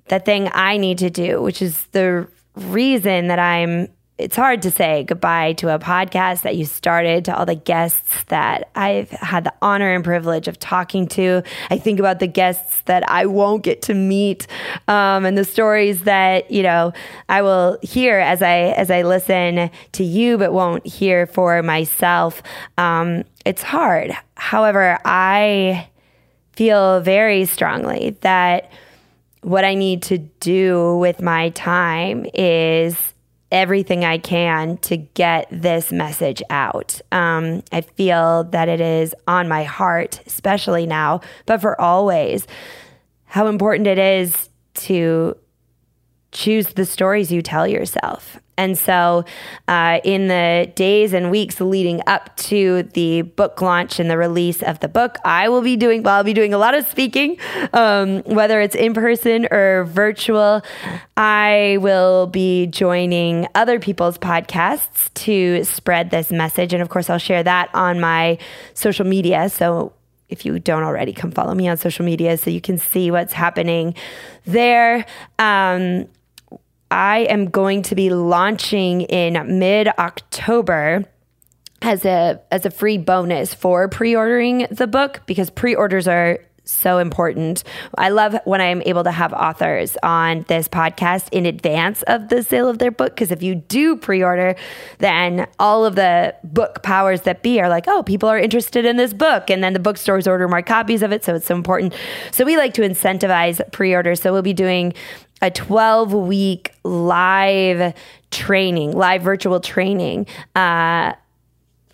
[0.08, 3.88] the thing I need to do, which is the reason that I'm
[4.18, 8.24] it's hard to say goodbye to a podcast that you started, to all the guests
[8.24, 11.42] that I've had the honor and privilege of talking to.
[11.70, 14.46] I think about the guests that I won't get to meet,
[14.88, 16.94] um, and the stories that you know
[17.28, 22.42] I will hear as I as I listen to you, but won't hear for myself.
[22.78, 24.12] Um, it's hard.
[24.36, 25.88] However, I
[26.52, 28.70] feel very strongly that
[29.42, 32.96] what I need to do with my time is
[33.52, 37.00] everything I can to get this message out.
[37.12, 42.46] Um, I feel that it is on my heart, especially now, but for always,
[43.24, 45.36] how important it is to
[46.32, 48.38] choose the stories you tell yourself.
[48.58, 49.24] And so,
[49.68, 54.62] uh, in the days and weeks leading up to the book launch and the release
[54.62, 57.38] of the book, I will be doing, well, I'll be doing a lot of speaking,
[57.72, 60.62] um, whether it's in person or virtual.
[61.16, 66.72] I will be joining other people's podcasts to spread this message.
[66.72, 68.38] And of course, I'll share that on my
[68.74, 69.48] social media.
[69.50, 69.92] So,
[70.28, 73.32] if you don't already, come follow me on social media so you can see what's
[73.32, 73.94] happening
[74.44, 75.06] there.
[75.38, 76.08] Um,
[76.90, 81.04] I am going to be launching in mid October
[81.82, 87.62] as a as a free bonus for pre-ordering the book because pre-orders are so important.
[87.96, 92.42] I love when I'm able to have authors on this podcast in advance of the
[92.42, 94.56] sale of their book because if you do pre-order,
[94.98, 98.96] then all of the book powers that be are like, "Oh, people are interested in
[98.96, 101.94] this book." And then the bookstores order more copies of it, so it's so important.
[102.32, 104.20] So we like to incentivize pre-orders.
[104.20, 104.92] So we'll be doing
[105.42, 107.94] a 12 week live
[108.30, 110.26] training, live virtual training.
[110.54, 111.12] Uh,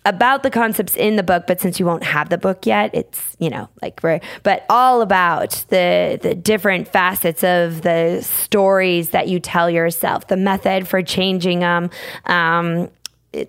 [0.05, 3.35] about the concepts in the book, but since you won't have the book yet, it's
[3.39, 9.27] you know like we're but all about the the different facets of the stories that
[9.27, 11.89] you tell yourself, the method for changing them.
[12.25, 12.89] Um,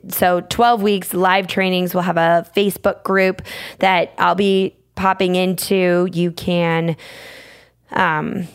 [0.09, 1.95] so 12 weeks live trainings.
[1.95, 3.43] We'll have a Facebook group
[3.81, 6.09] that I'll be popping into.
[6.13, 6.97] You can.
[7.91, 8.49] Um,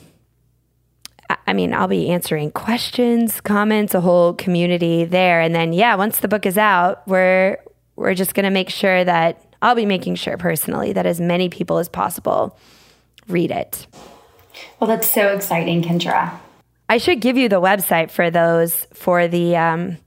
[1.45, 5.41] I mean, I'll be answering questions, comments, a whole community there.
[5.41, 7.57] And then, yeah, once the book is out, we're
[7.99, 11.49] we're just going to make sure that I'll be making sure personally that as many
[11.49, 12.57] people as possible
[13.27, 13.85] read it.
[14.79, 16.39] Well, that's so exciting, Kindra.
[16.87, 19.97] I should give you the website for those for the um,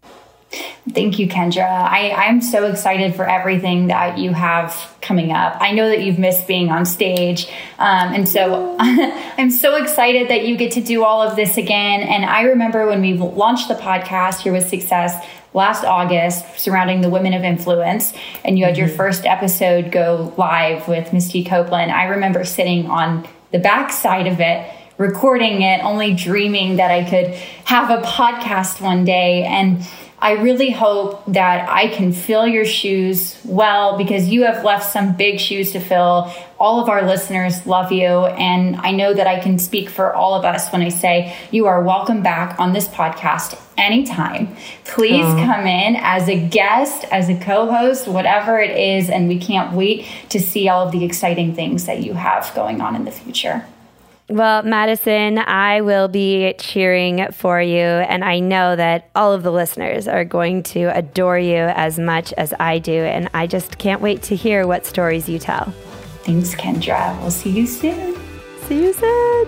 [0.89, 1.65] Thank you, Kindra.
[1.67, 5.57] I, I'm so excited for everything that you have coming up.
[5.59, 7.47] I know that you've missed being on stage.
[7.79, 12.01] Um, and so I'm so excited that you get to do all of this again.
[12.01, 17.09] And I remember when we launched the podcast here with Success last August surrounding the
[17.09, 18.97] women of influence, and you had your mm-hmm.
[18.97, 21.91] first episode go live with Misty Copeland.
[21.91, 27.09] I remember sitting on the back side of it recording it, only dreaming that I
[27.09, 27.33] could
[27.65, 29.43] have a podcast one day.
[29.43, 29.85] And
[30.25, 35.15] I really hope that I can fill your shoes well because you have left some
[35.15, 36.33] big shoes to fill.
[36.59, 38.07] All of our listeners love you.
[38.07, 41.67] And I know that I can speak for all of us when I say you
[41.67, 44.55] are welcome back on this podcast anytime.
[44.83, 49.11] Please come in as a guest, as a co host, whatever it is.
[49.11, 52.81] And we can't wait to see all of the exciting things that you have going
[52.81, 53.63] on in the future.
[54.27, 57.83] Well, Madison, I will be cheering for you.
[57.83, 62.33] And I know that all of the listeners are going to adore you as much
[62.33, 62.91] as I do.
[62.91, 65.65] And I just can't wait to hear what stories you tell.
[66.23, 67.19] Thanks, Kindra.
[67.21, 68.17] We'll see you soon.
[68.63, 69.47] See you soon.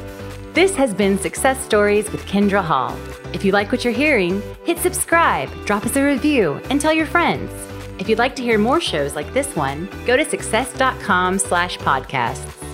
[0.53, 2.95] This has been Success Stories with Kindra Hall.
[3.33, 7.05] If you like what you're hearing, hit subscribe, drop us a review, and tell your
[7.05, 7.51] friends.
[7.99, 12.66] If you'd like to hear more shows like this one, go to success.com slash podcasts.